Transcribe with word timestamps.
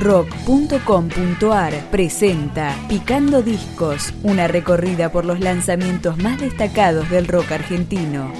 rock.com.ar 0.00 1.74
presenta 1.90 2.74
Picando 2.88 3.42
Discos, 3.42 4.14
una 4.22 4.48
recorrida 4.48 5.12
por 5.12 5.26
los 5.26 5.40
lanzamientos 5.40 6.16
más 6.16 6.40
destacados 6.40 7.10
del 7.10 7.28
rock 7.28 7.52
argentino. 7.52 8.32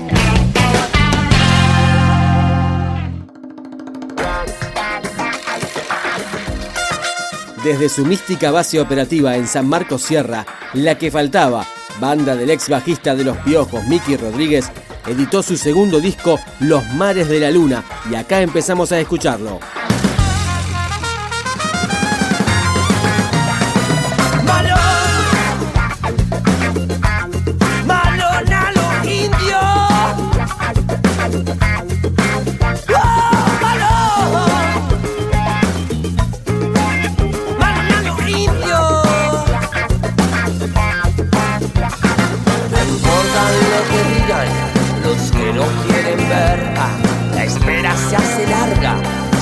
Desde 7.63 7.91
su 7.91 8.07
mística 8.07 8.51
base 8.51 8.81
operativa 8.81 9.37
en 9.37 9.47
San 9.47 9.69
Marcos 9.69 10.01
Sierra, 10.01 10.47
La 10.73 10.97
que 10.97 11.11
faltaba, 11.11 11.67
banda 12.01 12.35
del 12.35 12.49
ex 12.49 12.71
bajista 12.71 13.15
de 13.15 13.25
Los 13.25 13.37
Piojos, 13.39 13.85
Miki 13.85 14.17
Rodríguez, 14.17 14.73
editó 15.07 15.43
su 15.43 15.59
segundo 15.59 16.01
disco, 16.01 16.41
Los 16.61 16.87
Mares 16.95 17.29
de 17.29 17.39
la 17.39 17.51
Luna, 17.51 17.85
y 18.11 18.15
acá 18.15 18.41
empezamos 18.41 18.93
a 18.93 18.99
escucharlo. 18.99 19.61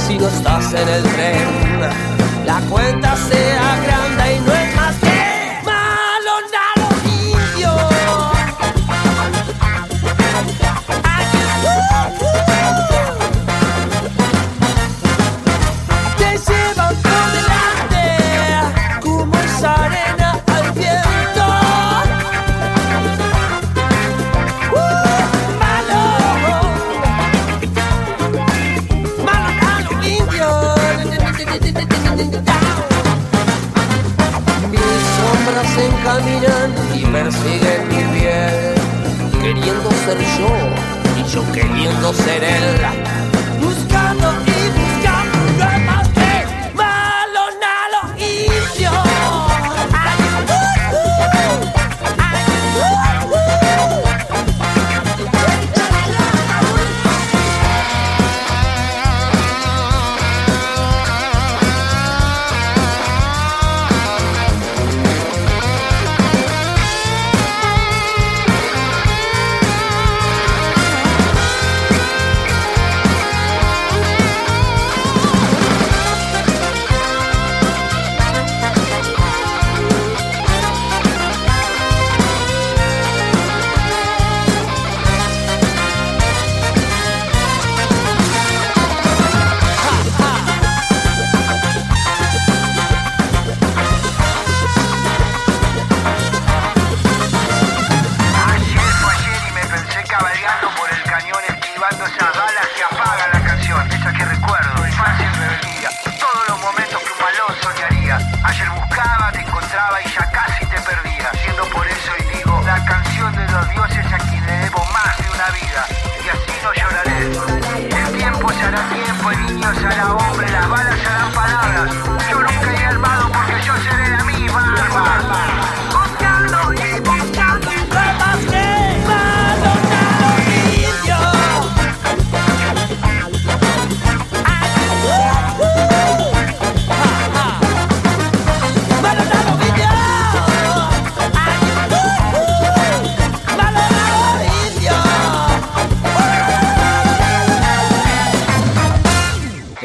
Si 0.07 0.19
no 0.19 0.29
estás 0.29 0.73
en 0.73 0.89
el 0.89 1.03
tren. 1.03 1.81
La 2.47 2.61
cuenta 2.71 3.15
sea 3.17 3.79
grande 3.85 4.37
y 4.37 4.41
no 4.41 4.68
encaminan 36.09 36.73
y 36.95 37.05
persiguen 37.05 37.89
mi 37.89 38.19
piel, 38.19 38.75
queriendo 39.43 39.91
ser 40.05 40.19
yo 40.39 40.53
y 41.19 41.23
yo 41.31 41.53
queriendo 41.53 42.15
ser 42.15 42.45
él. 42.45 42.81
Buscando 43.61 44.08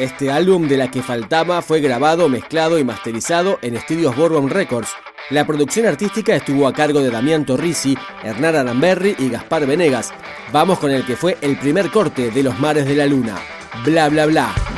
Este 0.04 0.30
álbum 0.30 0.68
de 0.68 0.76
la 0.76 0.90
que 0.90 1.02
faltaba 1.02 1.62
fue 1.62 1.80
grabado, 1.80 2.28
mezclado 2.28 2.78
y 2.78 2.84
masterizado 2.84 3.58
en 3.62 3.74
estudios 3.74 4.14
Bourbon 4.14 4.50
Records. 4.50 4.90
La 5.30 5.46
producción 5.46 5.86
artística 5.86 6.36
estuvo 6.36 6.68
a 6.68 6.74
cargo 6.74 7.00
de 7.00 7.10
Damián 7.10 7.46
Torrisi, 7.46 7.96
Hernán 8.22 8.54
Aramberri 8.54 9.16
y 9.18 9.30
Gaspar 9.30 9.66
Venegas. 9.66 10.12
Vamos 10.52 10.78
con 10.78 10.90
el 10.90 11.06
que 11.06 11.16
fue 11.16 11.38
el 11.40 11.56
primer 11.56 11.90
corte 11.90 12.30
de 12.30 12.42
Los 12.42 12.60
Mares 12.60 12.84
de 12.84 12.96
la 12.96 13.06
Luna. 13.06 13.36
Bla 13.82 14.10
bla 14.10 14.26
bla. 14.26 14.73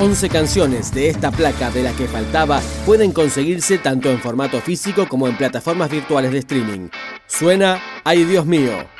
11 0.00 0.30
canciones 0.30 0.94
de 0.94 1.10
esta 1.10 1.30
placa 1.30 1.70
de 1.70 1.82
la 1.82 1.92
que 1.92 2.08
faltaba 2.08 2.62
pueden 2.86 3.12
conseguirse 3.12 3.76
tanto 3.76 4.10
en 4.10 4.18
formato 4.18 4.58
físico 4.62 5.06
como 5.06 5.28
en 5.28 5.36
plataformas 5.36 5.90
virtuales 5.90 6.32
de 6.32 6.38
streaming. 6.38 6.88
Suena 7.26 7.78
Ay 8.02 8.24
Dios 8.24 8.46
mío. 8.46 8.99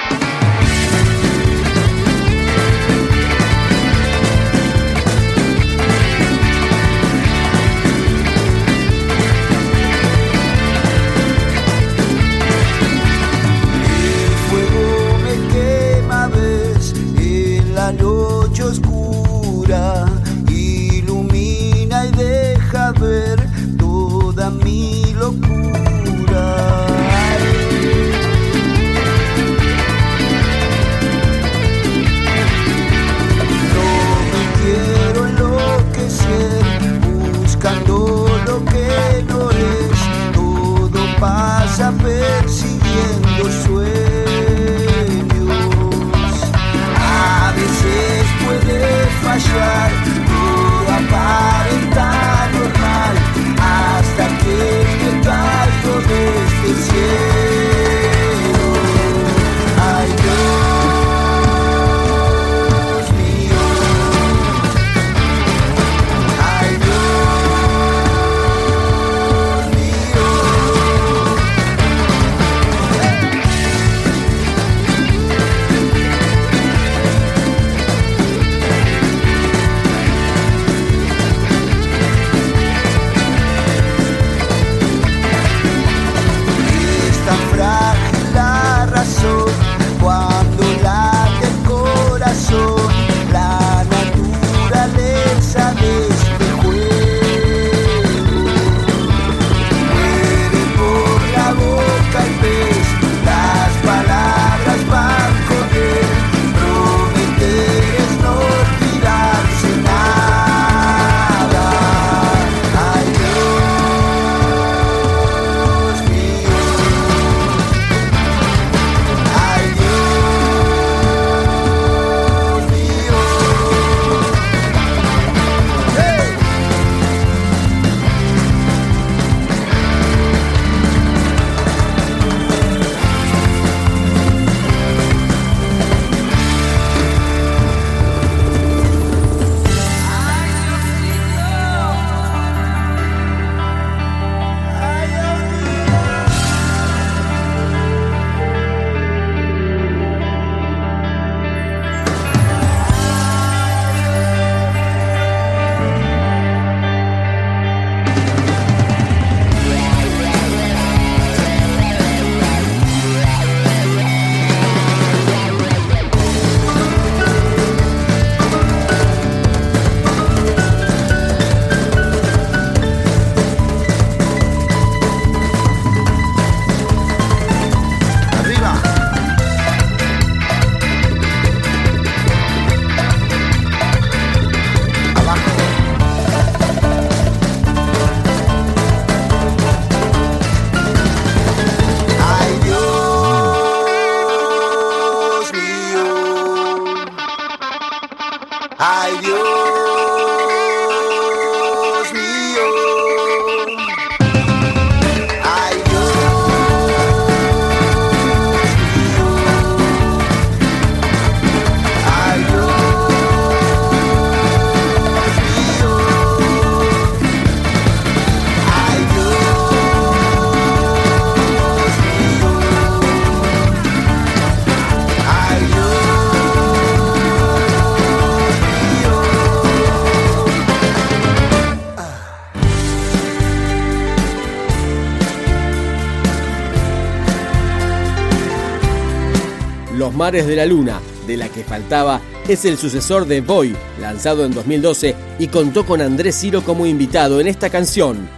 mares 240.20 240.46
de 240.46 240.55
la 240.55 240.67
luna, 240.67 241.00
de 241.27 241.39
la 241.39 241.48
que 241.48 241.65
faltaba, 241.65 242.20
es 242.46 242.67
el 242.67 242.77
sucesor 242.77 243.27
de 243.27 243.41
Boy, 243.41 243.74
lanzado 243.98 244.44
en 244.44 244.53
2012 244.53 245.17
y 245.39 245.48
contó 245.48 245.86
con 245.86 246.03
Andrés 246.03 246.39
Ciro 246.39 246.62
como 246.62 246.84
invitado 246.84 247.41
en 247.41 247.46
esta 247.46 247.70
canción, 247.70 248.29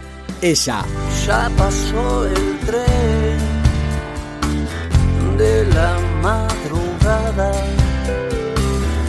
Ella. 0.41 0.85
Ya 1.27 1.51
pasó 1.57 2.25
el 2.25 2.57
tren 2.65 3.37
de 5.37 5.65
la 5.75 5.99
madrugada, 6.21 7.51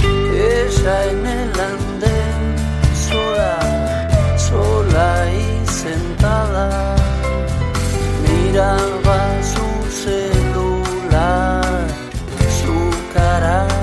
ella 0.02 1.10
en 1.12 1.26
el 1.26 1.60
andén, 1.60 2.56
sola, 3.08 4.36
sola 4.36 5.30
y 5.32 5.64
sentada, 5.70 6.96
that 13.40 13.73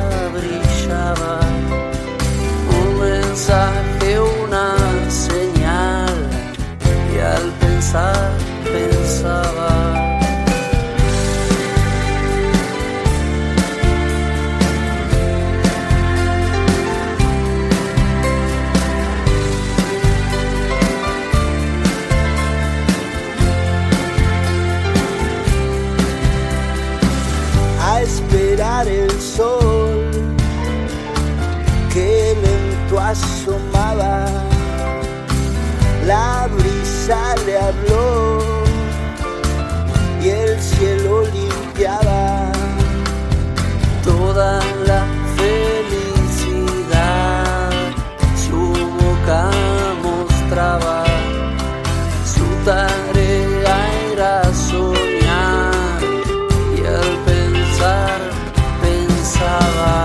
nada. 59.52 60.01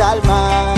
almas. 0.00 0.77